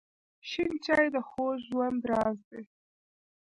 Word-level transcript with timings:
شین 0.49 0.73
چای 0.85 1.07
د 1.13 1.17
خوږ 1.27 1.57
ژوند 1.67 2.01
راز 2.09 2.37
دی. 2.49 2.63